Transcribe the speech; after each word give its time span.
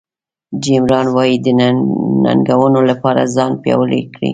جیم 0.61 0.83
ران 0.91 1.07
وایي 1.15 1.35
د 1.45 1.47
ننګونو 2.27 2.79
لپاره 2.89 3.21
ځان 3.35 3.51
پیاوړی 3.63 4.01
کړئ. 4.13 4.29